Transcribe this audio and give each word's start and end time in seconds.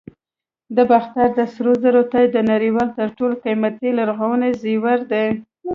د 0.75 0.77
باختر 0.91 1.27
د 1.39 1.41
سرو 1.53 1.73
زرو 1.83 2.01
تاج 2.11 2.27
د 2.33 2.37
نړۍ 2.51 2.71
تر 2.97 3.07
ټولو 3.17 3.35
قیمتي 3.43 3.89
لرغوني 3.99 4.51
زیور 4.61 4.99
دی 5.11 5.27